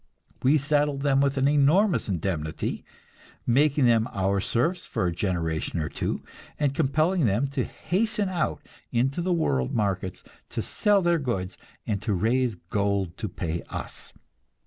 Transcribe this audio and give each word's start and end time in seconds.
We 0.41 0.57
saddled 0.57 1.03
them 1.03 1.21
with 1.21 1.37
an 1.37 1.47
enormous 1.47 2.09
indemnity, 2.09 2.83
making 3.45 3.85
them 3.85 4.09
our 4.11 4.39
serfs 4.39 4.87
for 4.87 5.05
a 5.05 5.11
generation 5.13 5.79
or 5.79 5.89
two, 5.89 6.23
and 6.59 6.73
compelling 6.73 7.25
them 7.27 7.45
to 7.49 7.63
hasten 7.65 8.27
out 8.27 8.63
into 8.91 9.21
the 9.21 9.31
world 9.31 9.75
markets, 9.75 10.23
to 10.49 10.63
sell 10.63 11.03
their 11.03 11.19
goods 11.19 11.55
and 11.85 12.03
raise 12.19 12.55
gold 12.55 13.15
to 13.17 13.29
pay 13.29 13.61
us. 13.69 14.11